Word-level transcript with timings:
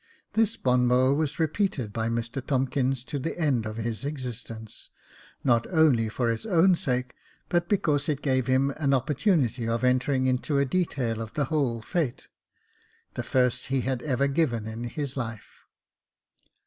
This 0.33 0.57
bon 0.57 0.87
mot 0.87 1.15
was 1.15 1.37
repeated 1.39 1.93
by 1.93 2.09
Mr 2.09 2.43
Tomkins 2.43 3.03
to 3.03 3.19
the 3.19 3.37
end 3.37 3.67
of 3.67 3.77
his 3.77 4.03
existence, 4.03 4.89
not 5.43 5.67
only 5.67 6.09
for 6.09 6.31
its 6.31 6.43
own 6.43 6.73
sake, 6.75 7.13
but 7.49 7.69
because 7.69 8.09
it 8.09 8.23
gave 8.23 8.47
him 8.47 8.71
an 8.77 8.95
opportunity 8.95 9.67
of 9.67 9.83
entering 9.83 10.25
into 10.25 10.57
a 10.57 10.65
detail 10.65 11.21
of 11.21 11.35
the 11.35 11.45
vfhole 11.45 11.83
fete— 11.83 12.29
the 13.13 13.21
first 13.21 13.67
he 13.67 13.81
had 13.81 14.01
ever 14.01 14.27
given 14.27 14.65
in 14.65 14.85
his 14.85 15.15
life. 15.15 15.67